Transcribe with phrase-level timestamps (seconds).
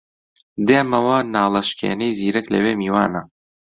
[0.67, 3.21] دێمەوە ناڵەشکێنەی زیرەک لەوێ میوانە